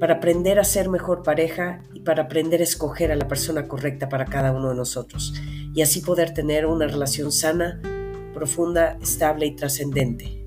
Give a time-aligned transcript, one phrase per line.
[0.00, 4.08] para aprender a ser mejor pareja y para aprender a escoger a la persona correcta
[4.08, 5.34] para cada uno de nosotros
[5.74, 7.82] y así poder tener una relación sana,
[8.32, 10.42] profunda, estable y trascendente.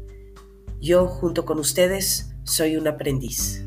[0.81, 3.63] Yo, junto con ustedes, soy un aprendiz.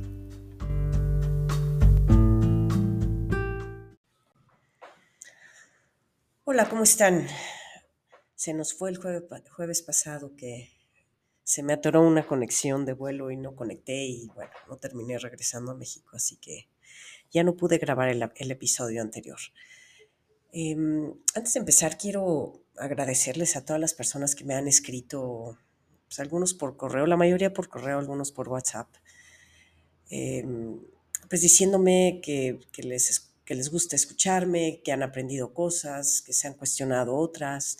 [6.42, 7.28] Hola, ¿cómo están?
[8.34, 10.75] Se nos fue el jueves, pasado que
[11.46, 15.70] se me atoró una conexión de vuelo y no conecté y bueno, no terminé regresando
[15.70, 16.66] a México, así que
[17.30, 19.38] ya no pude grabar el, episodio anterior.
[20.50, 25.56] Em, antes de empezar, quiero agradecerles a todas las personas que me han escrito,
[26.08, 28.88] pues, algunos por correo, la mayoría por correo, algunos por WhatsApp,
[30.10, 30.80] em,
[31.30, 36.54] pues diciéndome que, les, que les gusta escucharme, que han aprendido cosas, que se han
[36.54, 37.78] cuestionado otras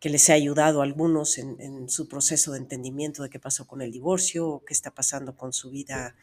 [0.00, 3.82] que les ha ayudado a algunos en, su proceso de entendimiento de qué pasó con
[3.82, 6.16] el divorcio o qué está pasando con su vida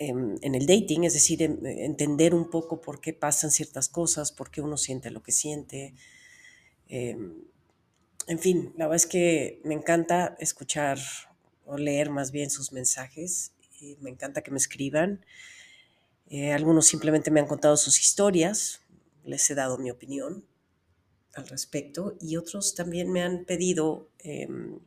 [0.00, 4.60] en, el dating, es decir, entender un poco por qué pasan ciertas cosas, por qué
[4.60, 5.94] uno siente lo que siente.
[6.88, 7.44] Em,
[8.26, 10.98] en fin, la verdad es que me encanta escuchar
[11.64, 15.24] o leer más bien sus mensajes, y me encanta que me escriban.
[16.28, 18.82] Eh, algunos simplemente me han contado sus historias,
[19.24, 20.44] les he dado mi opinión,
[21.38, 24.80] al respecto y otros también me han pedido em,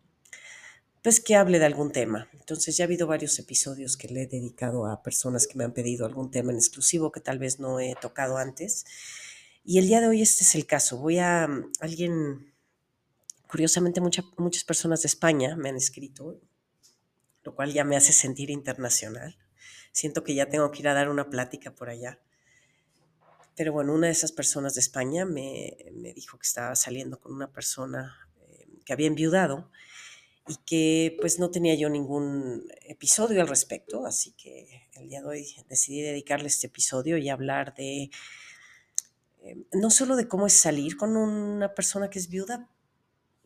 [1.01, 2.29] pues que hable de algún tema.
[2.33, 5.73] Entonces ya ha habido varios episodios que le he dedicado a personas que me han
[5.73, 8.85] pedido algún tema en exclusivo que tal vez no he tocado antes.
[9.63, 10.97] Y el día de hoy este es el caso.
[10.97, 12.53] Voy a mm, alguien,
[13.47, 16.39] curiosamente muchas personas de España me han escrito,
[17.43, 19.37] lo cual ya me hace sentir internacional.
[19.91, 22.19] Siento que ya tengo que ir a dar una plática por allá.
[23.61, 25.77] Pero bueno, una de esas personas de España me,
[26.15, 29.69] dijo que estaba saliendo con una persona eh, que había enviudado
[30.47, 35.27] y que pues no tenía yo ningún episodio al respecto, así que el día de
[35.27, 38.09] hoy decidí dedicarle este episodio y hablar de
[39.43, 42.67] eh, no solo de cómo es salir con una persona que es viuda,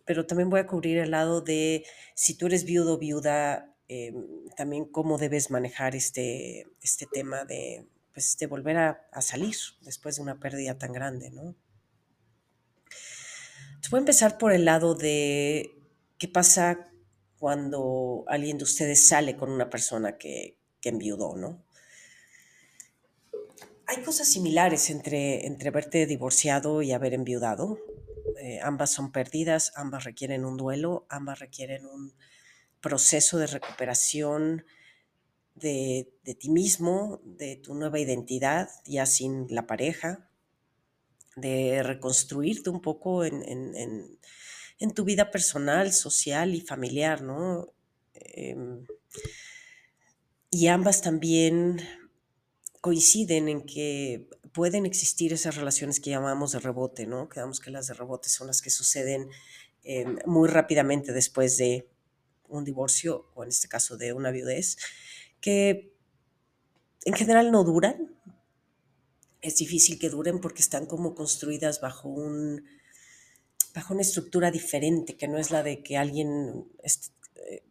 [0.06, 4.14] pero también voy a cubrir el lado de si tú eres viudo o viuda, eh,
[4.56, 10.22] también cómo debes manejar este, este tema de pues, de volver a, salir después de
[10.22, 11.54] una pérdida tan grande, ¿no?
[13.92, 15.78] voy a empezar por el lado de
[16.18, 16.92] qué pasa
[17.38, 21.64] cuando alguien de ustedes sale con una persona que, que enviudó, ¿no?
[23.86, 27.78] Hay cosas similares entre, entre verte divorciado y haber enviudado.
[28.42, 32.16] Eh, ambas son pérdidas, ambas requieren un duelo, ambas requieren un
[32.82, 34.66] proceso de recuperación
[35.56, 40.30] de, ti mismo, de tu nueva identidad, ya sin la pareja,
[41.36, 44.20] de reconstruirte un poco en,
[44.94, 47.68] tu vida personal, social y familiar, ¿no?
[48.14, 48.86] Em,
[50.52, 51.82] y ambas también
[52.82, 57.28] coinciden en que pueden existir esas relaciones que llamamos de rebote, ¿no?
[57.30, 59.30] Quedamos que las de rebote son las que suceden
[59.84, 61.90] em, muy rápidamente después de
[62.48, 64.78] un divorcio o en este caso de una viudez
[65.46, 65.94] que
[67.06, 68.16] en general no duran.
[69.42, 72.66] Es difícil que duren porque están como construidas bajo un
[73.76, 77.62] bajo una estructura diferente, que no es la de que alguien eh,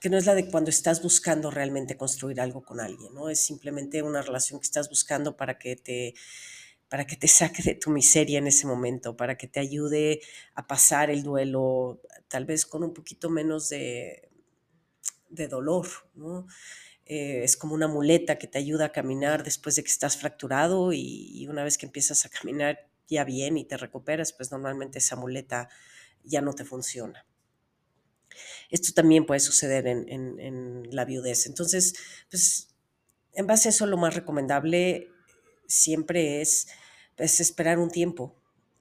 [0.00, 3.28] que no es la de cuando estás buscando realmente construir algo con alguien, ¿no?
[3.28, 6.14] Es simplemente una relación que estás buscando para que te
[6.88, 10.20] para que te saque de tu miseria en ese momento, para que te ayude
[10.54, 14.28] a pasar el duelo, tal vez con un poquito menos de,
[15.34, 16.46] de dolor, ¿no?
[17.06, 20.92] Eh, es como una muleta que te ayuda a caminar después de que estás fracturado
[20.92, 25.16] y, una vez que empiezas a caminar ya bien y te recuperas, pues normalmente esa
[25.16, 25.68] muleta
[26.22, 27.26] ya no te funciona.
[28.70, 31.46] Esto también puede suceder en, la viudez.
[31.46, 31.94] Entonces,
[32.30, 32.74] pues
[33.34, 35.10] en base a eso lo más recomendable
[35.66, 36.68] siempre es
[37.16, 38.34] pues, esperar un tiempo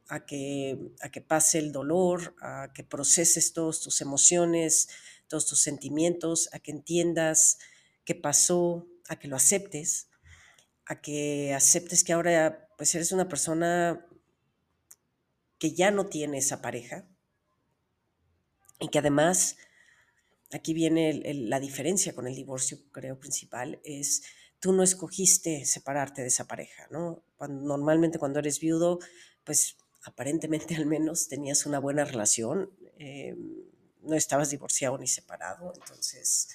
[0.08, 4.90] a que, a que pase el dolor, a que proceses todas tus emociones,
[5.40, 7.58] tus sentimientos, a que entiendas
[8.06, 10.10] qué pasó, a que lo aceptes,
[10.86, 14.06] a que aceptes que ahora pues eres una persona
[15.58, 17.08] que ya no tiene esa pareja
[18.80, 19.58] y que además
[20.52, 24.24] aquí viene la diferencia con el divorcio, creo, principal, es
[24.60, 27.24] tú no escogiste separarte de esa pareja, ¿no?
[27.50, 29.00] normalmente cuando eres viudo,
[29.44, 29.76] pues
[30.06, 33.36] aparentemente al menos tenías una buena relación, eh,
[34.04, 36.50] no estabas divorciado ni separado, entonces,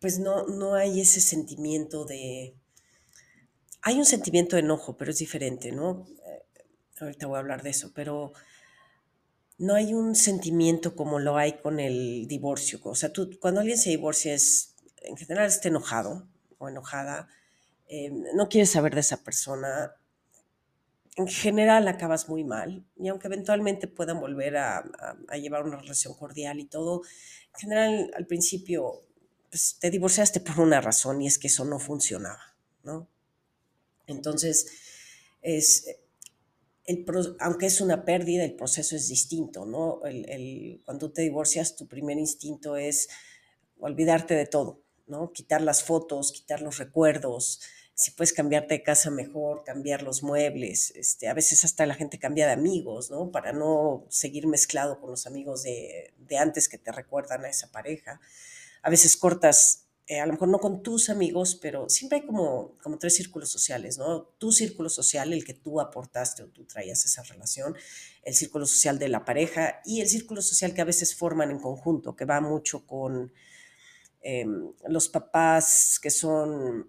[0.00, 2.54] pues no, no hay ese sentimiento de...
[3.82, 6.06] Hay un sentimiento de enojo, pero es diferente, ¿no?
[6.26, 6.42] Eh,
[7.00, 8.32] ahorita voy a hablar de eso, pero
[9.58, 12.80] no hay un sentimiento como lo hay con el divorcio.
[12.84, 16.28] O sea, tú, cuando alguien se divorcia, es, en general está enojado
[16.58, 17.28] o enojada,
[17.88, 19.94] eh, no quieres saber de esa persona.
[21.16, 24.84] En general acabas muy mal y aunque eventualmente puedan volver a,
[25.40, 27.02] llevar una relación cordial y todo,
[27.54, 29.02] en general al principio
[29.50, 33.08] pues, te divorciaste por una razón y es que eso no funcionaba, ¿no?
[34.06, 34.66] Entonces,
[35.42, 35.86] es,
[37.40, 40.04] aunque es una pérdida, el proceso es distinto, ¿no?
[40.04, 43.08] El, cuando te divorcias, tu primer instinto es
[43.78, 45.32] olvidarte de todo, ¿no?
[45.32, 47.60] Quitar las fotos, quitar los recuerdos,
[47.96, 52.18] si puedes cambiarte de casa mejor, cambiar los muebles, este, a veces hasta la gente
[52.18, 53.30] cambia de amigos, ¿no?
[53.30, 57.72] Para no seguir mezclado con los amigos de, de antes que te recuerdan a esa
[57.72, 58.20] pareja.
[58.82, 62.76] A veces cortas eh, a lo mejor no con tus amigos, pero siempre hay como,
[62.82, 64.24] como tres círculos sociales, ¿no?
[64.38, 67.74] Tu círculo social, el que tú aportaste o tú traías esa relación,
[68.22, 71.58] el círculo social de la pareja y el círculo social que a veces forman en
[71.58, 73.32] conjunto, que va mucho con
[74.20, 76.88] em, los papás que son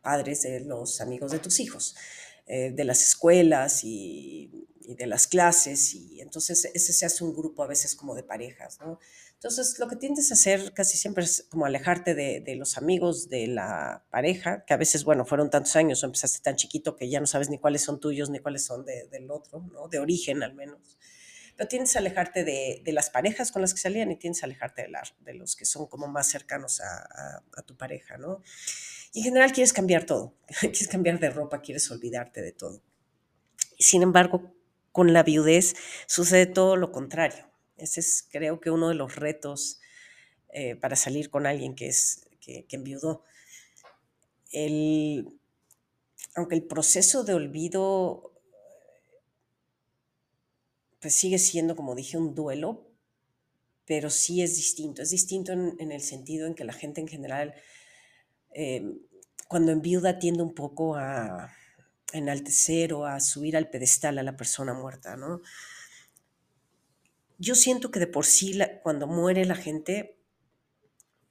[0.00, 1.96] padres de los amigos de tus hijos,
[2.46, 7.34] eh, de las escuelas y, y de las clases, y entonces ese se hace un
[7.34, 8.98] grupo a veces como de parejas, ¿no?
[9.42, 13.48] Entonces, lo que tiendes a hacer casi siempre es como alejarte de, los amigos de
[13.48, 17.18] la pareja, que a veces, bueno, fueron tantos años o empezaste tan chiquito que ya
[17.18, 19.88] no sabes ni cuáles son tuyos ni cuáles son del otro, ¿no?
[19.88, 20.96] De origen al menos.
[21.56, 24.82] Pero tiendes a alejarte de, las parejas con las que salían y tiendes a alejarte
[24.82, 28.42] de, de los que son como más cercanos a, a tu pareja, ¿no?
[29.12, 32.82] Y en general quieres cambiar todo, quieres cambiar de ropa, quieres olvidarte de todo.
[33.78, 34.54] Sin embargo,
[34.90, 35.74] con la viudez
[36.06, 37.52] sucede todo lo contrario
[37.82, 39.80] ese es creo que uno de los retos
[40.52, 43.24] eh, para salir con alguien que, es, que, enviudó.
[46.34, 48.31] aunque el proceso de olvido
[51.02, 52.88] pues sigue siendo, como dije, un duelo,
[53.84, 55.02] pero sí es distinto.
[55.02, 57.54] Es distinto en, el sentido en que la gente en general,
[58.54, 58.98] em,
[59.48, 61.52] cuando enviuda, tiende un poco a
[62.14, 65.42] enaltecer o a subir al pedestal a la persona muerta, ¿no?
[67.42, 70.16] yo siento que de por sí cuando muere la gente,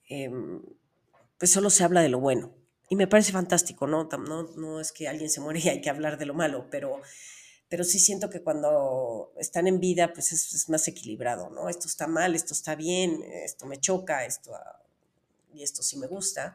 [0.10, 0.62] em,
[1.38, 2.54] pues solo se habla de lo bueno.
[2.90, 4.10] Y me parece fantástico, ¿no?
[4.28, 4.44] ¿no?
[4.58, 7.02] No es que alguien se muere y hay que hablar de lo malo, pero,
[7.72, 11.70] pero sí siento que cuando están en vida, pues es, más equilibrado, ¿no?
[11.70, 14.52] Esto está mal, esto está bien, esto me choca, esto
[15.54, 16.54] y esto sí me gusta.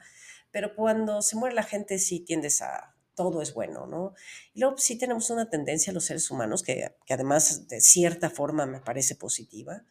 [0.50, 4.12] Pero cuando se muere la gente sí tiendes a, todo es bueno, ¿no?
[4.52, 8.80] Y luego sí tenemos una tendencia los seres humanos que, además de cierta forma me
[8.80, 9.84] parece positiva,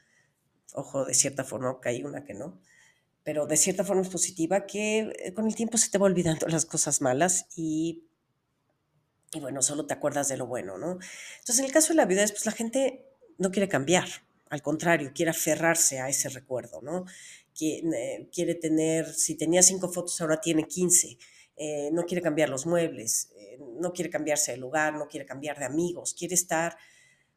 [0.73, 2.61] ojo, de cierta forma, que hay una que no,
[3.23, 6.45] pero de cierta forma es positiva que eh, con el tiempo se te va olvidando
[6.47, 8.03] las cosas malas y,
[9.33, 10.99] y bueno, solo te acuerdas de lo bueno, ¿no?
[11.39, 13.05] Entonces, en el caso de la vida, pues la gente
[13.37, 14.07] no quiere cambiar,
[14.49, 17.05] al contrario, quiere aferrarse a ese recuerdo, ¿no?
[17.59, 21.17] Eh, quiere tener, si tenía cinco fotos, ahora tiene quince
[21.57, 25.57] eh, no quiere cambiar los muebles, eh, no quiere cambiarse de lugar, no quiere cambiar
[25.57, 26.77] de amigos, quiere estar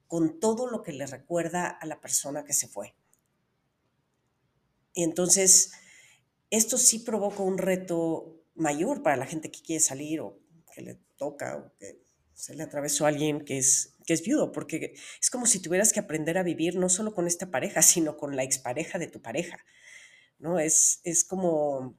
[0.08, 2.94] con todo lo que le recuerda a la persona que se fue.
[4.92, 5.70] Y entonces,
[6.50, 10.36] esto sí provoca un reto mayor para la gente que quiere salir o
[10.70, 12.00] que le toca o que
[12.34, 15.92] se le atravesó a alguien que es, que es viudo, porque es como si tuvieras
[15.92, 19.20] que aprender a vivir no solo con esta pareja, sino con la expareja de tu
[19.20, 19.58] pareja.
[20.38, 20.58] ¿no?
[20.58, 21.98] Es, es como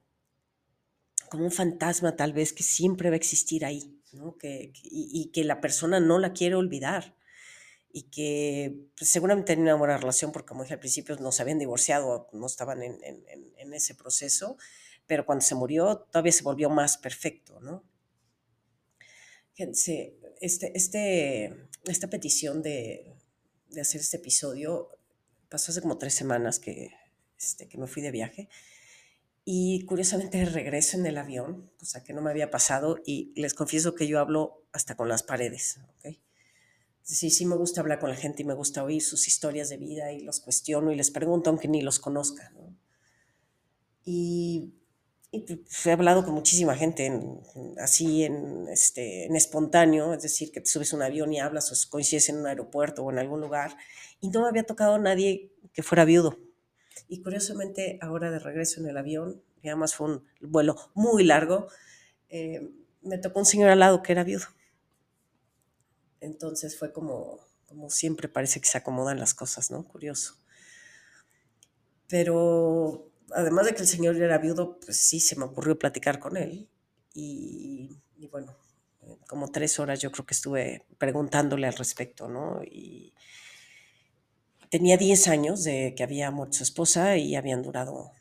[1.29, 4.37] como un fantasma tal vez que siempre va a existir ahí, ¿no?
[4.37, 7.15] que, y, que la persona no la quiere olvidar
[7.91, 11.41] y que pues, seguramente tenía una buena relación porque como dije al principio no se
[11.41, 14.57] habían divorciado, no estaban en, en, ese proceso,
[15.05, 17.83] pero cuando se murió todavía se volvió más perfecto, ¿no?
[19.59, 20.17] Este,
[20.75, 23.13] este, esta petición de,
[23.69, 24.87] de, hacer este episodio
[25.49, 26.91] pasó hace como tres semanas que,
[27.37, 28.47] este, que me fui de viaje
[29.43, 33.95] y curiosamente regreso en el avión, cosa que no me había pasado, y les confieso
[33.95, 35.79] que yo hablo hasta con las paredes.
[35.97, 36.21] ¿okay?
[37.01, 39.77] Sí, sí me gusta hablar con la gente y me gusta oír sus historias de
[39.77, 42.51] vida y los cuestiono y les pregunto aunque ni los conozca.
[42.51, 42.77] ¿no?
[44.05, 44.73] Y,
[45.31, 47.11] pues, he hablado con muchísima gente
[47.79, 51.71] así en, este, en espontáneo, es decir, que te subes a un avión y hablas
[51.71, 53.77] o coincides en un aeropuerto o en algún lugar,
[54.21, 56.37] y no me había tocado nadie que fuera viudo
[57.07, 61.67] Y curiosamente, ahora de regreso en el avión, y además fue un vuelo muy largo,
[62.29, 62.69] eh,
[63.01, 64.45] me tocó un señor al lado que era viudo.
[66.21, 69.85] Entonces fue como, como siempre parece que se acomodan las cosas, ¿no?
[69.87, 70.35] Curioso.
[72.07, 76.37] Pero además de que el señor era viudo, pues sí, se me ocurrió platicar con
[76.37, 76.69] él.
[77.13, 77.89] Y,
[78.31, 78.55] bueno,
[79.27, 82.61] como tres horas yo creo que estuve preguntándole al respecto, ¿no?
[82.63, 83.13] Y
[84.69, 88.11] tenía 10 años de que había muerto su esposa y habían durado,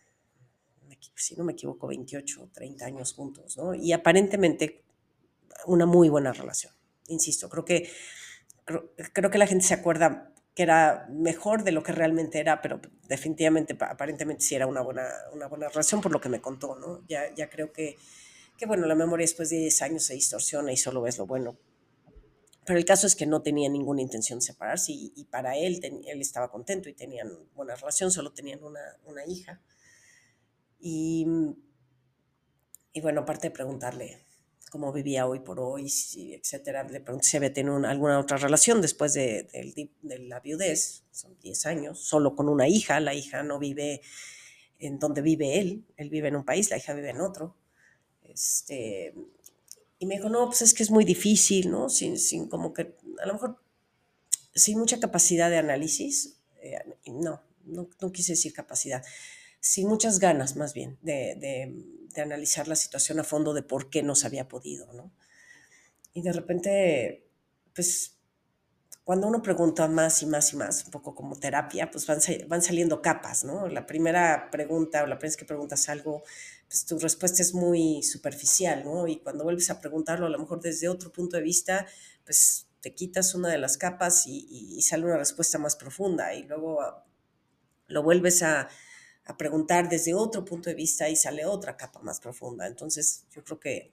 [1.14, 3.74] si no me equivoco, 28 o 30 años juntos, ¿no?
[3.74, 4.82] Y aparentemente
[5.66, 6.72] una muy buena relación.
[7.08, 7.90] Insisto, creo que,
[9.12, 12.80] creo, que la gente se acuerda que era mejor de lo que realmente era, pero
[13.06, 17.04] definitivamente, aparentemente sí era una buena, una buena relación por lo que me contó, ¿no?
[17.06, 17.94] Ya, ya creo que
[18.56, 21.56] que bueno, la memoria después de 10 años se distorsiona y solo ves lo bueno.
[22.66, 26.20] Pero el caso es que no tenía ninguna intención de separarse y, para él, él
[26.20, 29.62] estaba contento y tenían buena relación, solo tenían una, una hija.
[30.80, 31.24] Y,
[32.92, 34.26] y, bueno, aparte de preguntarle
[34.70, 38.80] cómo vivía hoy por hoy, si, etcétera, le pregunté si había tenido alguna otra relación
[38.80, 43.42] después de, de, de la viudez, son 10 años, solo con una hija, la hija
[43.42, 44.00] no vive
[44.78, 47.56] en donde vive él, él vive en un país, la hija vive en otro.
[48.22, 49.14] Este,
[49.98, 51.88] y me dijo, no, pues es que es muy difícil, ¿no?
[51.88, 53.60] Sin, sin como que, a lo mejor,
[54.54, 59.04] sin mucha capacidad de análisis, eh, no, no, no, quise decir capacidad,
[59.60, 61.74] sin muchas ganas más bien de, de,
[62.14, 65.12] de, analizar la situación a fondo de por qué no se había podido, ¿no?
[66.12, 67.28] Y de repente,
[67.74, 68.18] pues,
[69.04, 73.00] cuando uno pregunta más y más y más, un poco como terapia, pues van, saliendo
[73.00, 73.66] capas, ¿no?
[73.68, 76.22] La primera pregunta o la primera vez que preguntas algo,
[76.66, 79.06] pues tu respuesta es muy superficial, ¿no?
[79.06, 81.86] Y cuando vuelves a preguntarlo, a lo mejor desde otro punto de vista,
[82.24, 86.78] pues te quitas una de las capas y, sale una respuesta más profunda y luego
[87.86, 88.68] lo vuelves a,
[89.28, 92.66] a, preguntar desde otro punto de vista y sale otra capa más profunda.
[92.66, 93.92] Entonces, yo creo que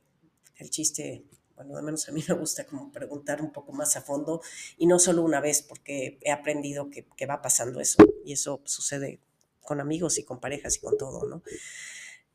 [0.58, 1.26] el chiste,
[1.56, 4.42] bueno, al menos a mí me gusta como preguntar un poco más a fondo
[4.78, 8.62] y no solo una vez, porque he aprendido que, que va pasando eso y eso
[8.66, 9.20] sucede
[9.62, 11.42] con amigos y con parejas y con todo, ¿no?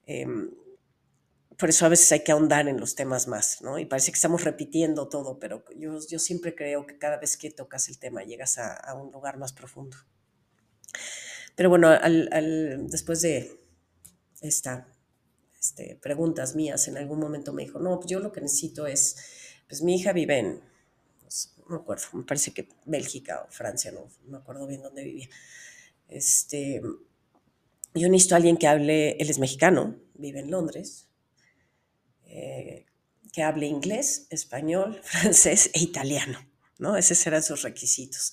[0.06, 0.50] Em,
[1.56, 3.78] por eso a veces hay que ahondar en los temas más, ¿no?
[3.78, 7.50] Y parece que estamos repitiendo todo, pero yo, yo siempre creo que cada vez que
[7.50, 9.96] tocas el tema llegas a, un lugar más profundo.
[11.60, 13.60] Pero bueno, al, después de
[14.40, 14.88] esta
[15.60, 19.18] este, preguntas mías, en algún momento me dijo, no, pues yo lo que necesito es,
[19.68, 20.62] pues mi hija vive en,
[21.20, 24.80] pues, no me acuerdo, me parece que Bélgica o Francia, no, no me acuerdo bien
[24.80, 25.28] dónde vivía.
[26.08, 26.80] Este,
[27.92, 31.08] yo necesito a alguien que hable, él es mexicano, vive en Londres,
[32.24, 32.86] eh,
[33.34, 36.38] que hable inglés, español, francés e italiano,
[36.78, 36.96] ¿no?
[36.96, 38.32] Esos eran sus requisitos.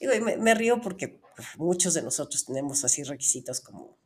[0.00, 1.20] Digo, me, río porque
[1.58, 3.96] muchos de nosotros tenemos así requisitos como,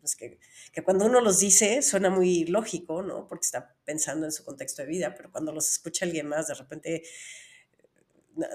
[0.00, 0.38] pues que,
[0.72, 3.26] que, cuando uno los dice suena muy lógico, ¿no?
[3.28, 6.54] Porque está pensando en su contexto de vida, pero cuando los escucha alguien más, de
[6.54, 7.02] repente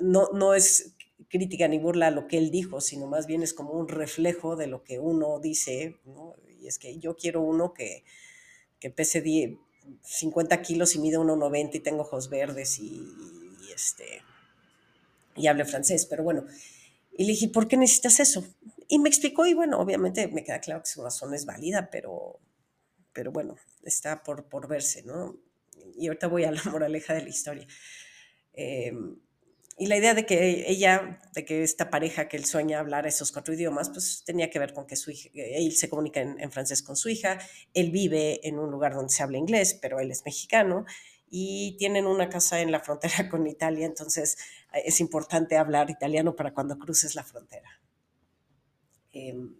[0.01, 0.95] no, no es
[1.29, 4.55] crítica ni burla a lo que él dijo, sino más bien es como un reflejo
[4.55, 6.35] de lo que uno dice, ¿no?
[6.59, 8.03] Y es que yo quiero uno que,
[8.79, 9.57] que pese
[10.01, 13.03] 50 kilos y mide 1,90 y tengo ojos verdes y,
[13.73, 14.21] este,
[15.35, 16.45] y hable francés, pero bueno.
[17.15, 18.43] Y le dije, ¿por qué necesitas eso?
[18.87, 22.39] Y me explicó y bueno, obviamente me queda claro que su razón es válida, pero,
[23.13, 25.37] pero bueno, está por, por verse, ¿no?
[25.95, 27.67] Y ahorita voy a la moraleja de la historia.
[28.53, 28.93] Eh,
[29.77, 33.31] y la idea de que ella, de que esta pareja que él sueña hablar esos
[33.31, 36.83] cuatro idiomas, pues tenía que ver con que su hija, él se comunica en, francés
[36.83, 37.39] con su hija,
[37.73, 40.85] él vive en un lugar donde se habla inglés, pero él es mexicano
[41.35, 44.37] y tienen una casa en la frontera con Italia, entonces
[44.73, 47.81] eh, es importante hablar italiano para cuando cruces la frontera.
[49.11, 49.55] Em,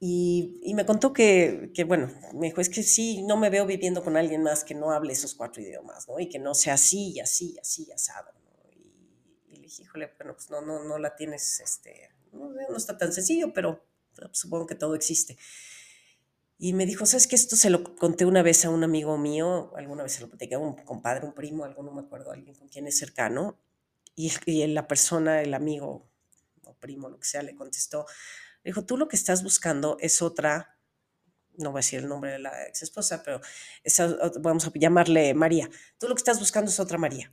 [0.00, 3.66] y, y, me contó que, que, bueno, me dijo, es que sí, no me veo
[3.66, 6.18] viviendo con alguien más que no hable esos cuatro idiomas, ¿no?
[6.20, 8.36] Y que no sea así, y así, y así, asado
[9.66, 13.52] dije, híjole, bueno, pues no, no, no la tienes, este, no, no está tan sencillo,
[13.52, 13.84] pero
[14.32, 15.36] supongo que todo existe.
[16.58, 17.36] Y me dijo, ¿sabes qué?
[17.36, 20.54] Esto se lo conté una vez a un amigo mío, alguna vez se lo platicé
[20.54, 23.58] a un compadre, un primo, algo no me acuerdo, alguien con quien es cercano,
[24.14, 26.08] y, y la persona, el amigo
[26.64, 28.06] o primo, lo que sea, le contestó,
[28.64, 30.78] dijo, tú lo que estás buscando es otra,
[31.58, 33.40] no voy a decir el nombre de la ex esposa, pero
[34.40, 37.32] vamos a llamarle María, tú lo que estás buscando es otra María.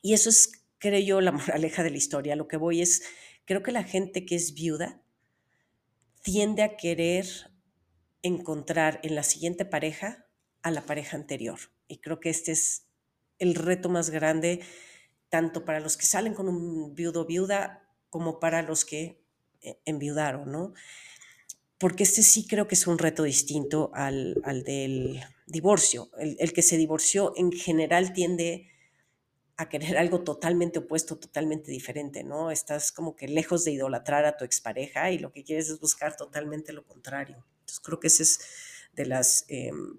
[0.00, 2.36] Y eso es creo yo, la moraleja de la historia.
[2.36, 3.02] Lo que voy es,
[3.44, 5.02] creo que la gente que es viuda
[6.22, 7.26] tiende a querer
[8.22, 10.26] encontrar en la siguiente pareja
[10.62, 11.58] a la pareja anterior.
[11.86, 12.86] Y creo que este es
[13.38, 14.60] el reto más grande,
[15.28, 19.22] tanto para los que salen con un viudo viuda, como para los que
[19.60, 20.72] eh, enviudaron, ¿no?
[21.78, 24.34] Porque este sí creo que es un reto distinto al,
[24.64, 26.10] del divorcio.
[26.18, 28.68] El, el, que se divorció en general tiende
[29.56, 32.50] a querer algo totalmente opuesto, totalmente diferente, ¿no?
[32.50, 36.16] Estás como que lejos de idolatrar a tu expareja y lo que quieres es buscar
[36.16, 37.44] totalmente lo contrario.
[37.68, 38.40] Entonces creo que ese es
[38.94, 39.98] de las em,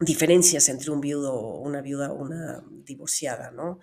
[0.00, 3.78] diferencias entre un viudo, una viuda una divorciada, ¿no?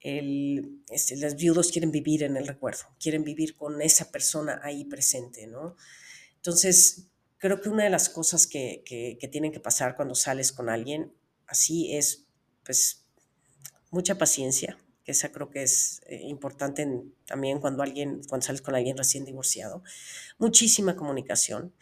[0.00, 4.84] El, este, los viudos quieren vivir en el recuerdo, quieren vivir con esa persona ahí
[4.84, 5.76] presente, ¿no?
[6.34, 7.06] Entonces,
[7.38, 11.12] creo que una de las cosas que, que, tienen que pasar cuando sales con alguien
[11.46, 12.26] así es,
[12.64, 13.04] pues,
[13.92, 16.86] mucha paciencia, que esa creo que es eh, importante
[17.26, 19.82] también cuando alguien, cuando sales con alguien recién divorciado,
[20.38, 21.74] muchísima comunicación,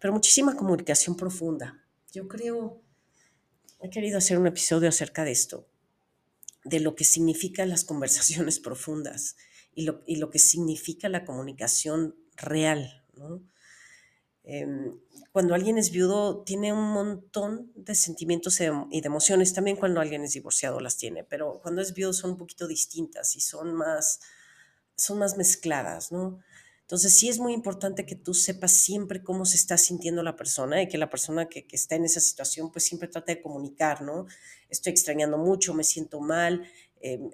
[0.00, 1.84] pero muchísima comunicación profunda.
[2.12, 2.80] Yo creo,
[3.80, 5.66] he querido hacer un episodio acerca de esto,
[6.64, 9.36] de lo que significan las conversaciones profundas
[9.74, 13.42] y lo, y lo que significa la comunicación real, ¿no?
[14.50, 14.98] Em,
[15.30, 20.24] cuando alguien es viudo tiene un montón de sentimientos y de emociones, también cuando alguien
[20.24, 24.20] es divorciado las tiene, pero cuando es viudo son un poquito distintas y son más,
[24.96, 26.38] son más mezcladas, ¿no?
[26.80, 30.80] Entonces sí es muy importante que tú sepas siempre cómo se está sintiendo la persona
[30.80, 34.26] y que la persona que, está en esa situación pues siempre trate de comunicar, ¿no?
[34.70, 36.66] Estoy extrañando mucho, me siento mal.
[37.02, 37.30] Em,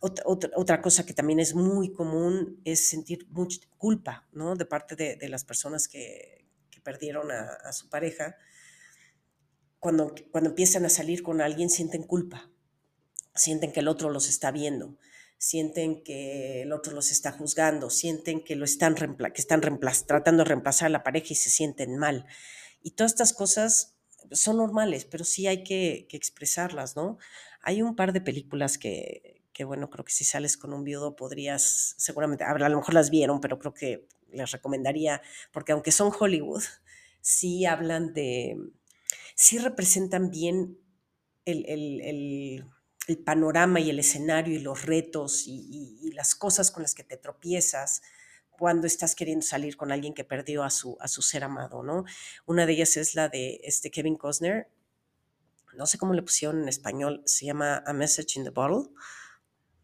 [0.00, 4.54] otra, cosa que también es muy común es sentir mucha culpa, ¿no?
[4.54, 6.46] De parte de, las personas que,
[6.84, 8.36] perdieron a, su pareja.
[9.78, 12.50] Cuando, cuando empiezan a salir con alguien sienten culpa,
[13.34, 14.96] sienten que el otro los está viendo,
[15.36, 20.48] sienten que el otro los está juzgando, sienten que lo están, que están tratando de
[20.48, 22.26] reemplazar a la pareja y se sienten mal.
[22.82, 23.96] Y todas estas cosas
[24.30, 27.18] son normales, pero sí hay que, que expresarlas, ¿no?
[27.60, 31.16] Hay un par de películas que, que bueno, creo que si sales con un viudo
[31.16, 35.20] podrías, seguramente, a lo mejor las vieron, pero creo que les recomendaría,
[35.52, 36.62] porque aunque son Hollywood,
[37.20, 38.56] sí hablan de,
[39.34, 40.78] sí representan bien
[41.44, 42.64] el,
[43.24, 48.02] panorama y el escenario y los retos y, las cosas con las que te tropiezas
[48.50, 52.04] cuando estás queriendo salir con alguien que perdió a su, a su ser amado, ¿no?
[52.46, 54.68] Una de ellas es la de este Kevin Costner,
[55.74, 58.92] no sé cómo le pusieron en español, se llama A Message in the Bottle,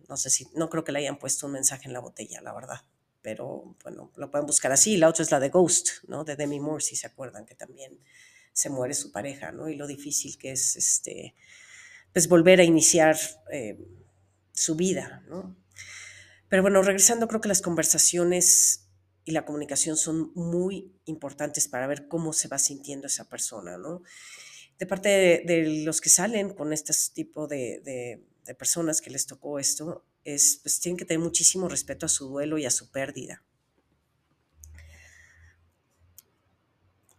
[0.09, 2.53] no sé si, no creo que le hayan puesto un mensaje en la botella, la
[2.53, 2.81] verdad.
[3.23, 4.97] Pero bueno, lo pueden buscar así.
[4.97, 6.25] La otra es la de Ghost, ¿no?
[6.25, 7.99] De Demi Moore, si se acuerdan, que también
[8.53, 9.69] se muere su pareja, ¿no?
[9.69, 11.35] Y lo difícil que es, este,
[12.13, 13.17] pues volver a iniciar
[13.51, 13.79] eh,
[14.53, 15.57] su vida, ¿no?
[16.49, 18.89] Pero bueno, regresando, creo que las conversaciones
[19.25, 24.03] y la comunicación son muy importantes para ver cómo se va sintiendo esa persona, ¿no?
[24.79, 29.59] De parte de, los que salen con este tipo de de personas que les tocó
[29.59, 33.43] esto, es, pues tienen que tener muchísimo respeto a su duelo y a su pérdida.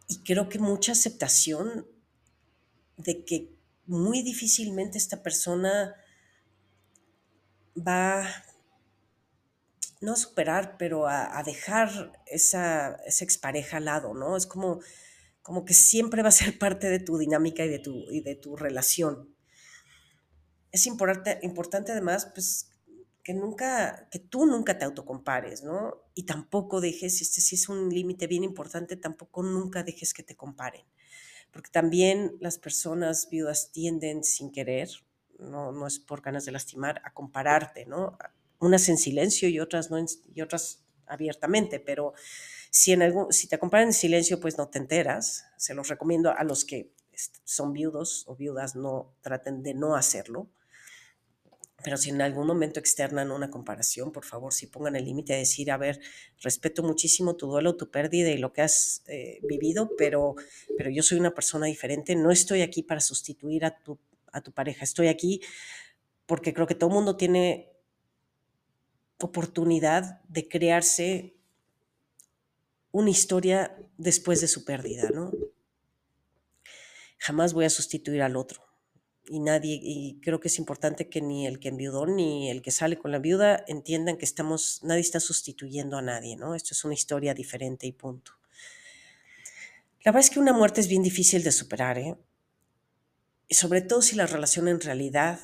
[0.08, 1.88] Y creo que mucha aceptación
[2.98, 3.56] de que
[3.88, 5.96] muy difícilmente esta persona
[7.76, 8.28] va
[10.02, 14.38] no a superar, pero a, dejar esa, esa, expareja al lado, ¿no?
[14.38, 14.80] Es como,
[15.42, 18.36] como que siempre va a ser parte de tu dinámica y de tu, y de
[18.36, 19.35] tu relación
[20.76, 22.70] es importante, importante además, pues,
[23.24, 26.04] que nunca, que tú nunca te autocompares, ¿no?
[26.14, 30.36] Y tampoco dejes, este sí es un límite bien importante, tampoco nunca dejes que te
[30.36, 30.86] comparen.
[31.52, 34.90] Porque también las personas viudas tienden sin querer,
[35.40, 38.18] no, no es por ganas de lastimar, a compararte, ¿no?
[38.60, 39.98] Unas en silencio y otras no
[40.34, 42.14] y otras abiertamente, pero
[42.70, 45.46] si, en algún, si te comparan en silencio, pues no te enteras.
[45.58, 46.92] Se los recomiendo a los que
[47.46, 50.50] son viudos o viudas, no traten de no hacerlo
[51.86, 55.40] pero si en algún momento externan una comparación, por favor, si pongan el límite de
[55.40, 56.02] decir, a ver,
[56.42, 60.34] respeto muchísimo tu duelo, tu pérdida y lo que has eh, vivido, pero,
[60.80, 64.00] pero yo soy una persona diferente, no estoy aquí para sustituir a tu,
[64.32, 65.42] a tu pareja, estoy aquí
[66.26, 67.72] porque creo que todo mundo tiene
[69.20, 71.36] oportunidad de crearse
[72.92, 75.32] una historia después de su pérdida, ¿no?
[77.20, 78.65] Jamás voy a sustituir al otro
[79.28, 82.72] y nadie, y creo que es importante que ni el que enviudó ni el que
[82.72, 86.56] sale con la viuda entiendan que estamos, nadie está sustituyendo a nadie, ¿no?
[86.56, 88.34] Esto es una historia diferente y punto.
[90.04, 92.16] La verdad es que una muerte es bien difícil de superar, ¿eh?
[93.48, 95.40] Y sobre todo si la relación en realidad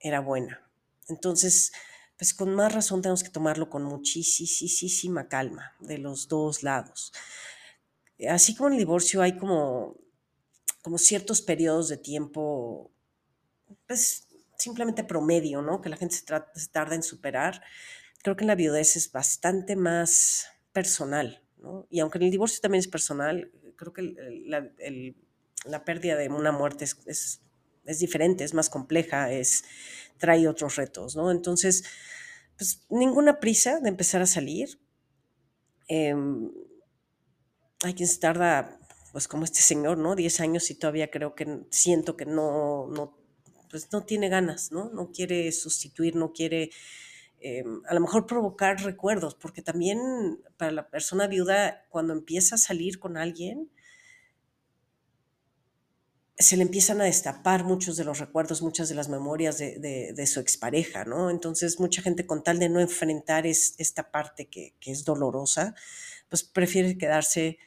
[0.00, 0.68] era buena.
[1.08, 1.72] Entonces,
[2.16, 7.12] pues con más razón tenemos que tomarlo con muchísima calma de los dos lados.
[8.28, 9.96] Así como en el divorcio hay como,
[10.82, 12.90] como ciertos periodos de tiempo
[13.86, 15.80] pues simplemente promedio, ¿no?
[15.80, 16.24] Que la gente se,
[16.68, 17.62] tarda en superar.
[18.22, 21.86] Creo que en la viudez es bastante más personal, ¿no?
[21.90, 24.02] Y aunque el divorcio también es personal, creo que
[24.46, 24.68] la,
[25.64, 27.42] la pérdida de una muerte es, es,
[27.84, 29.64] es, diferente, es más compleja, es,
[30.18, 31.30] trae otros retos, ¿no?
[31.30, 31.84] Entonces,
[32.56, 34.80] pues ninguna prisa de empezar a salir.
[35.88, 36.14] Eh,
[37.84, 38.78] hay quien se tarda,
[39.12, 40.16] pues como este señor, ¿no?
[40.16, 43.15] 10 años y todavía creo que siento que no, no,
[43.76, 44.88] pues no tiene ganas, ¿no?
[44.88, 46.70] No quiere sustituir, no quiere
[47.40, 52.58] eh, a lo mejor provocar recuerdos, porque también para la persona viuda, cuando empieza a
[52.58, 53.70] salir con alguien,
[56.38, 60.40] se le empiezan a destapar muchos de los recuerdos, muchas de las memorias de, su
[60.40, 61.28] expareja, ¿no?
[61.28, 65.74] Entonces, mucha gente con tal de no enfrentar es, esta parte que, que, es dolorosa,
[66.30, 67.58] pues prefiere quedarse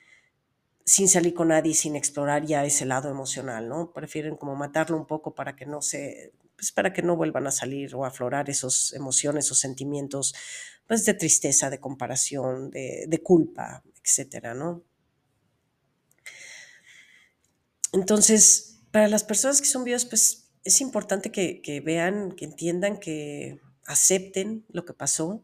[0.90, 3.94] sin salir con nadie, sin explorar ya ese lado emocional, ¿no?
[3.94, 7.52] Prefieren como matarlo un poco para que no se, pues para que no vuelvan a
[7.52, 10.34] salir o aflorar esas emociones o sentimientos,
[10.88, 14.84] pues de tristeza, de comparación, de, de culpa, etcétera, ¿no?
[17.92, 23.60] Entonces, para las personas que son viudas, pues es importante que, vean, que entiendan, que
[23.86, 25.44] acepten lo que pasó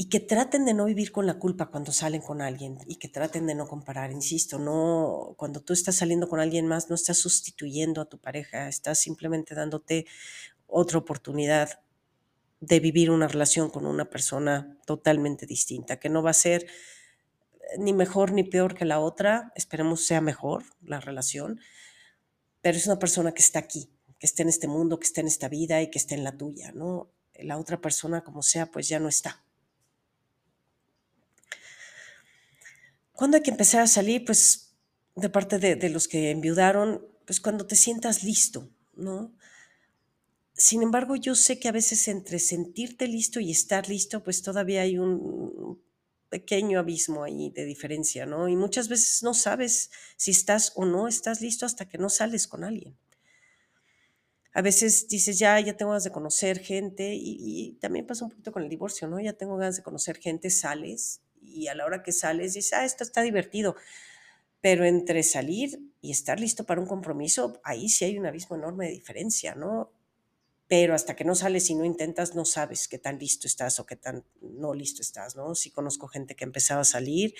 [0.00, 3.10] y que traten de no vivir con la culpa cuando salen con alguien y que
[3.10, 7.18] traten de no comparar, insisto, no cuando tú estás saliendo con alguien más no estás
[7.18, 10.06] sustituyendo a tu pareja, estás simplemente dándote
[10.66, 11.82] otra oportunidad
[12.60, 16.66] de vivir una relación con una persona totalmente distinta, que no va a ser
[17.76, 21.60] ni mejor ni peor que la otra, esperemos sea mejor la relación,
[22.62, 25.26] pero es una persona que está aquí, que está en este mundo, que está en
[25.26, 27.10] esta vida y que está en la tuya, ¿no?
[27.34, 29.44] La otra persona, como sea, pues ya no está.
[33.20, 34.24] ¿Cuándo hay que empezar a salir?
[34.24, 34.72] Pues
[35.14, 39.34] de parte de, de los que enviudaron, pues cuando te sientas listo, ¿no?
[40.54, 44.80] Sin embargo, yo sé que a veces entre sentirte listo y estar listo, pues todavía
[44.80, 45.82] hay un
[46.30, 48.48] pequeño abismo ahí de diferencia, ¿no?
[48.48, 52.46] Y muchas veces no sabes si estás o no estás listo hasta que no sales
[52.46, 52.96] con alguien.
[54.54, 58.30] A veces dices, ya, ya tengo ganas de conocer gente y, y, también pasa un
[58.30, 59.20] poquito con el divorcio, ¿no?
[59.20, 62.84] Ya tengo ganas de conocer gente, sales y a la hora que sales dices, ah,
[62.84, 63.76] esto está divertido.
[64.60, 68.86] Pero entre salir y estar listo para un compromiso, ahí sí hay un abismo enorme
[68.86, 69.92] de diferencia, ¿no?
[70.70, 73.86] pero hasta que no sales y no intentas, no sabes qué tan listo estás o
[73.86, 75.56] qué tan no listo estás, ¿no?
[75.56, 77.34] Sí conozco gente que empezaba a salir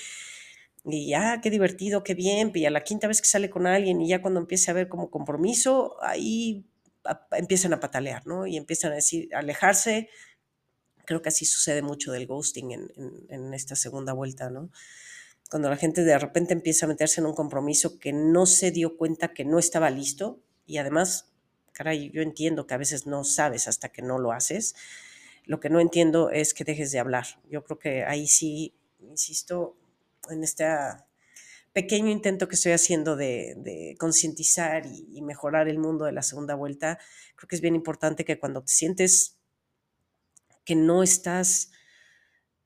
[0.85, 4.01] y ya, qué divertido, qué bien, y a la quinta vez que sale con alguien
[4.01, 6.67] y ya cuando empieza a ver como compromiso, ahí
[7.05, 8.49] a, empiezan a patalear, ¿no?
[8.49, 10.09] Y empiezan a decir, alejarse.
[11.11, 14.71] Creo que así sucede mucho del ghosting en, en, en esta segunda vuelta, ¿no?
[15.51, 18.97] Cuando la gente de repente empieza a meterse en un compromiso que no se dio
[18.97, 21.33] cuenta que no estaba listo y además
[21.73, 24.77] caray, yo entiendo que a veces no sabes hasta que no lo haces.
[25.47, 27.27] Lo que no entiendo es que dejes de hablar.
[27.51, 29.77] Yo creo que ahí sí, insisto,
[30.31, 30.65] en este
[31.73, 36.23] pequeño intento que estoy haciendo de, de concientizar y, y, mejorar el mundo de la
[36.23, 37.01] segunda vuelta,
[37.35, 39.40] creo que es bien importante que cuando te sientes
[40.71, 41.73] que no estás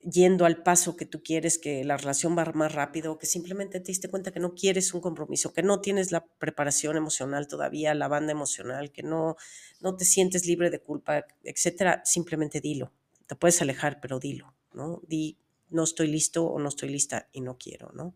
[0.02, 3.86] yendo al paso que tú quieres, que la relación va más rápido, que simplemente te
[3.86, 8.08] diste cuenta que no quieres un compromiso, que no tienes la preparación emocional todavía, la
[8.08, 9.36] banda emocional, que no,
[9.80, 12.92] no te sientes libre de culpa, etcétera, simplemente dilo.
[13.26, 15.00] Te puedes alejar, pero dilo, ¿no?
[15.06, 15.38] Di,
[15.70, 18.14] no estoy listo o no estoy lista y no quiero, ¿no?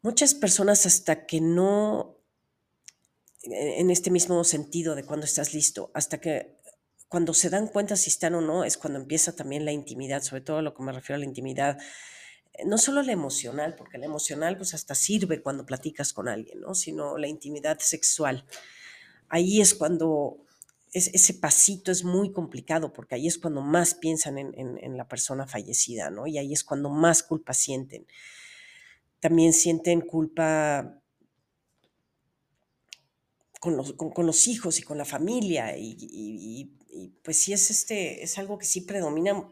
[0.00, 2.16] Muchas personas hasta que no,
[3.42, 6.55] en este mismo sentido de cuando estás listo, hasta que
[7.08, 10.42] cuando se dan cuenta si están o no, es cuando empieza también la intimidad, sobre
[10.42, 11.78] todo lo que me refiero a la intimidad,
[12.54, 16.60] eh, no solo la emocional, porque la emocional pues hasta sirve cuando platicas con alguien,
[16.60, 16.74] ¿no?
[16.74, 18.44] Sino la intimidad sexual.
[19.28, 20.38] Ahí es cuando
[20.92, 25.08] es, ese pasito es muy complicado, porque ahí es cuando más piensan en, en, la
[25.08, 26.26] persona fallecida, ¿no?
[26.26, 28.06] Y ahí es cuando más culpa sienten.
[29.20, 31.00] También sienten culpa
[33.60, 38.22] con los, con, los, hijos y con la familia y, y, pues sí es, este,
[38.22, 39.48] es algo que sí predomina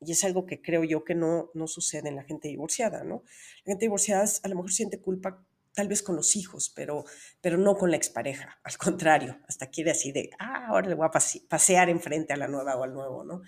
[0.00, 3.22] y es algo que creo yo que no, no sucede en la gente divorciada, ¿no?
[3.64, 7.04] La gente divorciada a lo mejor siente culpa tal vez con los hijos, pero,
[7.40, 11.06] pero no con la expareja, al contrario, hasta quiere así de, ah, ahora le voy
[11.06, 13.42] a pase pasear enfrente a la nueva o al nuevo, ¿no?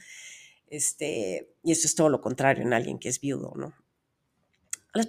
[0.66, 3.74] Este, y eso es todo lo contrario en alguien que es viudo, ¿no?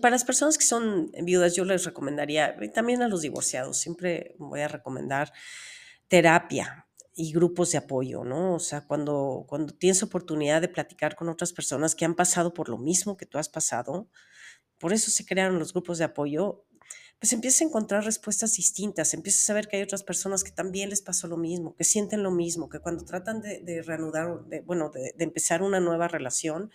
[0.02, 4.36] Para las personas que son viudas, yo les recomendaría, y también a los divorciados, siempre
[4.38, 5.32] voy a recomendar
[6.10, 6.87] terapia
[7.18, 8.54] y grupos de apoyo, ¿no?
[8.54, 12.70] O sea, cuando, cuando tienes oportunidad de platicar con otras personas que han pasado por
[12.70, 14.08] lo mismo que tú has pasado,
[14.78, 16.64] por eso se crearon los grupos de apoyo,
[17.20, 20.92] pues empiezas a encontrar respuestas distintas, empiezas a saber que hay otras personas que también
[20.92, 24.92] les pasó lo mismo, que sienten lo mismo, que cuando tratan de, reanudar, de, bueno,
[24.92, 26.70] de, empezar una nueva relación,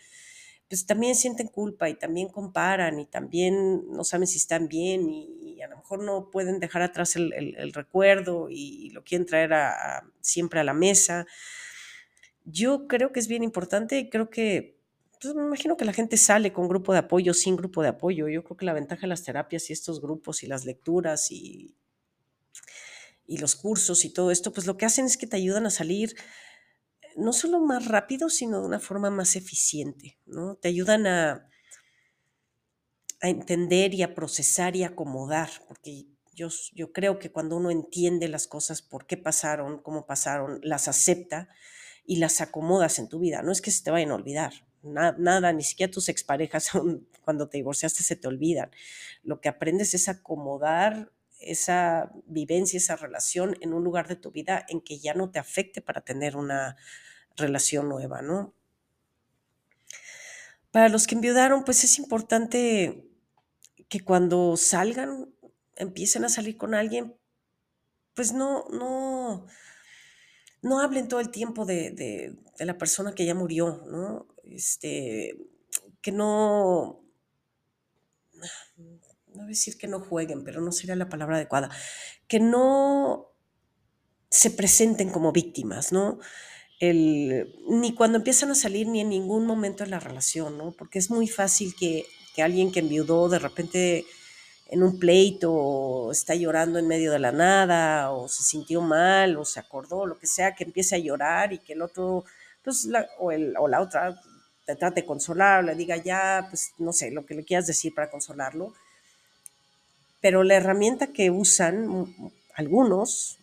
[0.68, 5.38] pues también sienten culpa y también comparan y también no saben si están bien y,
[5.62, 9.52] a lo mejor no pueden dejar atrás el, recuerdo y, lo quieren traer
[10.20, 11.26] siempre a la mesa.
[12.44, 14.80] Yo creo que es bien importante y creo que
[15.20, 18.28] pues me imagino que la gente sale con grupo de apoyo, sin grupo de apoyo.
[18.28, 21.76] Yo creo que la ventaja de las terapias y estos grupos y las lecturas y,
[23.24, 25.70] y los cursos y todo esto, pues lo que hacen es que te ayudan a
[25.70, 26.16] salir
[27.16, 30.56] no solo más rápido, sino de una forma más eficiente, ¿no?
[30.56, 31.48] Te ayudan a,
[33.22, 38.28] a entender y a procesar y acomodar, porque yo, yo creo que cuando uno entiende
[38.28, 41.48] las cosas, por qué pasaron, cómo pasaron, las acepta
[42.04, 45.52] y las acomodas en tu vida, no es que se te vayan a olvidar, nada,
[45.52, 46.70] ni siquiera tus exparejas
[47.24, 48.70] cuando te divorciaste se te olvidan.
[49.22, 54.64] Lo que aprendes es acomodar esa vivencia, esa relación en un lugar de tu vida
[54.68, 56.76] en que ya no te afecte para tener una
[57.36, 58.52] relación nueva, ¿no?
[60.72, 63.11] Para los que enviudaron, pues es importante
[63.92, 65.34] que cuando salgan,
[65.76, 67.14] empiecen a salir con alguien,
[68.14, 69.44] pues no, no,
[70.62, 74.32] no hablen todo el tiempo de, de la persona que ya murió, ¿no?
[74.44, 75.36] este,
[76.00, 77.04] que no,
[79.34, 81.70] no decir que no jueguen, pero no sería la palabra adecuada,
[82.28, 83.28] que no
[84.30, 86.18] se presenten como víctimas, ¿no?
[86.80, 90.72] El, ni cuando empiezan a salir ni en ningún momento de la relación, ¿no?
[90.72, 94.04] Porque es muy fácil que, que alguien que enviudó de repente
[94.72, 99.36] en un pleito o está llorando en medio de la nada o se sintió mal
[99.36, 102.24] o se acordó, lo que sea, que empiece a llorar y que el otro,
[102.64, 104.18] pues, o, el, o la otra
[104.64, 107.94] te trate de consolar, le diga ya, pues no sé, lo que le quieras decir
[107.94, 108.72] para consolarlo.
[110.22, 112.06] Pero la herramienta que usan
[112.54, 113.38] algunos,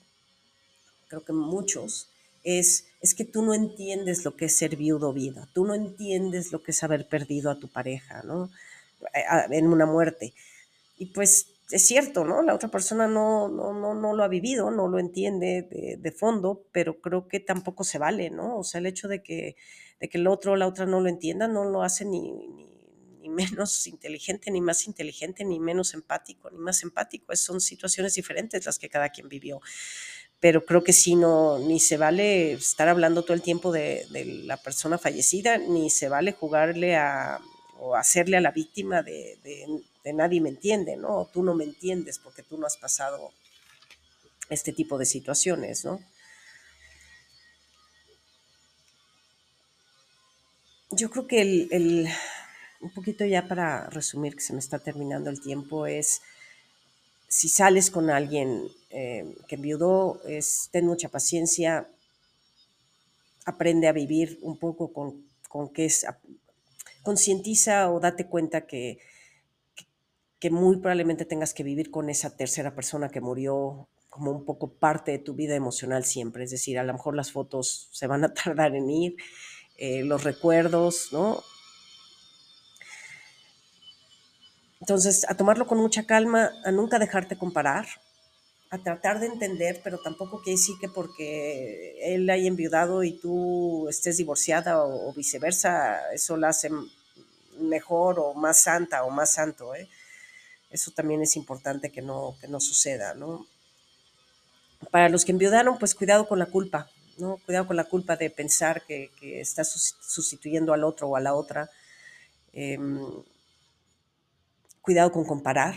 [1.10, 2.08] creo que muchos,
[2.44, 5.76] es, es que tú no entiendes lo que es ser viudo o vida, tú no
[5.76, 8.50] entiendes lo que es haber perdido a tu pareja, ¿no?
[9.52, 10.34] En una muerte.
[10.98, 12.42] Y pues es cierto, ¿no?
[12.42, 16.12] La otra persona no, no, no, no lo ha vivido, no lo entiende de, de,
[16.12, 18.58] fondo, pero creo que tampoco se vale, ¿no?
[18.58, 19.56] O sea, el hecho de que
[20.00, 23.30] de que el otro o la otra no lo entienda, no lo hace ni, ni,
[23.30, 27.36] menos inteligente, ni más inteligente, ni menos empático, ni más empático.
[27.36, 29.62] son situaciones diferentes las que cada quien vivió.
[30.40, 34.06] Pero creo que sí, no, ni se vale estar hablando todo el tiempo de,
[34.46, 37.40] la persona fallecida, ni se vale jugarle a,
[37.80, 39.38] o hacerle a la víctima de,
[40.04, 41.30] de nadie me entiende, ¿no?
[41.34, 43.32] tú no me entiendes porque tú no has pasado
[44.50, 46.00] este tipo de situaciones, ¿no?
[50.92, 52.10] yo creo que el,
[52.82, 56.22] un poquito ya para resumir, que se me está terminando el tiempo, es
[57.28, 61.88] si sales con alguien eh, que enviudó, es, ten mucha paciencia,
[63.46, 66.06] aprende a vivir un poco con, con qué es,
[67.10, 69.00] concientiza o date cuenta que,
[70.40, 74.74] que muy probablemente tengas que vivir con esa tercera persona que murió como un poco
[74.74, 76.44] parte de tu vida emocional siempre.
[76.44, 79.16] Es decir, a lo mejor las fotos se van a tardar en ir
[79.80, 81.42] eh, los recuerdos, ¿no?
[84.80, 87.88] Entonces, a tomarlo con mucha calma, a nunca dejarte comparar,
[88.70, 93.88] a tratar de entender, pero tampoco quiere decir que porque él haya enviudado y tú
[93.90, 96.70] estés divorciada o, viceversa, eso la hace
[97.60, 99.76] mejor o más santa o más santo.
[99.76, 99.90] ¿eh?
[100.70, 103.46] Eso también es importante que no, que no suceda, ¿no?
[104.92, 106.90] Para los que enviudaron, pues cuidado con la culpa.
[107.46, 111.70] Cuidado con la culpa de pensar que, estás sustituyendo al otro o a la otra.
[112.54, 113.00] Em,
[114.82, 115.76] cuidado con comparar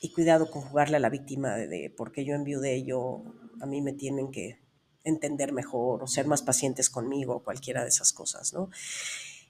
[0.00, 3.22] y cuidado con jugarle a la víctima de, porque yo enviudé, yo,
[3.60, 4.58] a mí me tienen que
[5.04, 8.70] entender mejor o ser más pacientes conmigo, o cualquiera de esas cosas, ¿no?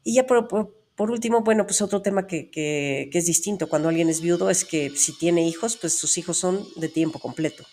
[0.02, 0.74] Y ya por,
[1.08, 4.90] último, bueno, pues otro tema que, que, es distinto cuando alguien es viudo es que
[4.90, 7.64] si tiene hijos, pues sus hijos son de tiempo completo.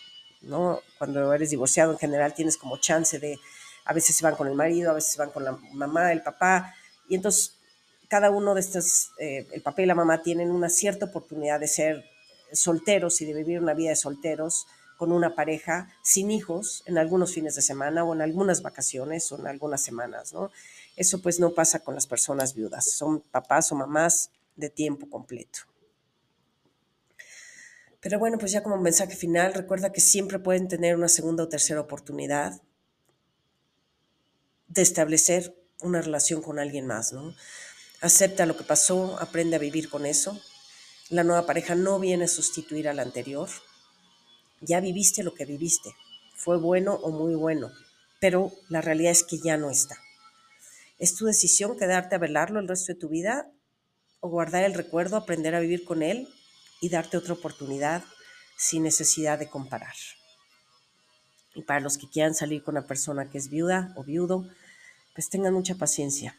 [0.42, 0.82] ¿no?
[1.00, 3.40] Cuando eres divorciado en general tienes como chance de,
[3.86, 6.22] a veces se van con el marido, a veces se van con la mamá, el
[6.22, 6.76] papá,
[7.10, 7.58] y entonces
[8.08, 11.68] cada uno de estos, eh, el papá y la mamá tienen una cierta oportunidad de
[11.68, 12.06] ser
[12.54, 17.34] solteros y de vivir una vida de solteros con una pareja sin hijos en algunos
[17.34, 20.52] fines de semana o en algunas vacaciones o en algunas semanas, ¿no?
[20.98, 25.60] Eso pues no pasa con las personas viudas, son papás o mamás de tiempo completo.
[28.02, 31.50] Pero bueno, pues ya como mensaje final, recuerda que siempre pueden tener una segunda o
[31.50, 32.62] tercera oportunidad
[34.68, 37.36] de establecer una relación con alguien más, ¿no?
[38.02, 40.40] Acepta lo que pasó, aprende a vivir con eso,
[41.10, 43.48] La nueva pareja no viene a sustituir a la anterior.
[44.60, 45.96] Ya viviste lo que viviste.
[46.36, 47.72] Fue bueno o muy bueno,
[48.20, 49.98] pero la realidad es que ya no está.
[50.98, 53.52] Es tu decisión quedarte a velarlo el resto de tu vida
[54.20, 56.28] o guardar el recuerdo, aprender a vivir con él
[56.82, 58.04] y darte otra oportunidad
[58.58, 59.96] sin necesidad de comparar.
[61.54, 64.48] Y para los que quieran salir con una persona que es viuda o viudo,
[65.14, 66.36] pues tengan mucha paciencia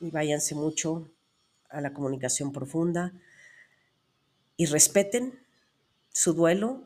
[0.00, 1.08] y váyanse mucho
[1.70, 3.12] a la comunicación profunda
[4.56, 5.38] y respeten
[6.12, 6.82] su duelo,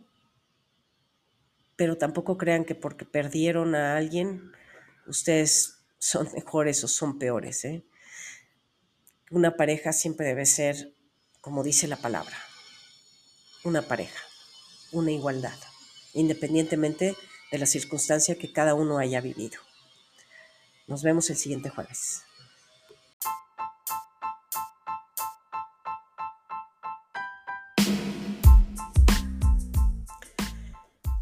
[1.77, 4.53] pero tampoco crean que porque perdieron a alguien,
[5.07, 7.65] ustedes son mejores o son peores.
[7.65, 7.85] ¿eh?
[9.31, 10.97] Una pareja siempre debe ser,
[11.41, 12.37] como dice la palabra,
[13.63, 14.19] una pareja,
[14.91, 15.57] una igualdad,
[16.15, 17.15] independientemente
[17.53, 19.61] de la circunstancia que cada uno haya vivido.
[20.89, 22.23] Nos vemos el siguiente jueves.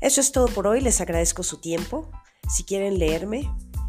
[0.00, 2.10] Eso es todo por hoy, les agradezco su tiempo.
[2.48, 3.50] Si quieren leerme,